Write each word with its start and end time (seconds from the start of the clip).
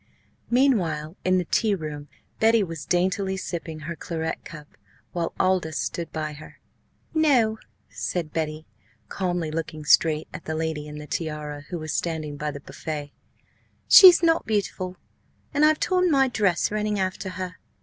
Meanwhile, 0.49 1.15
in 1.23 1.37
the 1.37 1.45
tea 1.45 1.75
room, 1.75 2.07
Betty 2.39 2.63
was 2.63 2.87
daintily 2.87 3.37
sipping 3.37 3.81
her 3.81 3.95
claret 3.95 4.43
cup, 4.43 4.69
while 5.11 5.31
Aldous 5.39 5.77
stood 5.77 6.11
by 6.11 6.33
her. 6.33 6.59
"No," 7.13 7.59
said 7.87 8.33
Betty, 8.33 8.65
calmly, 9.09 9.51
looking 9.51 9.85
straight 9.85 10.27
at 10.33 10.45
the 10.45 10.55
lady 10.55 10.87
in 10.87 10.97
the 10.97 11.05
tiara 11.05 11.65
who 11.69 11.77
was 11.77 11.93
standing 11.93 12.35
by 12.35 12.49
the 12.49 12.59
buffet, 12.61 13.11
"she's 13.87 14.23
not 14.23 14.47
beautiful, 14.47 14.97
and 15.53 15.63
I've 15.63 15.79
torn 15.79 16.09
my 16.09 16.27
dress 16.27 16.71
running 16.71 16.97
after 16.97 17.29
her. 17.29 17.57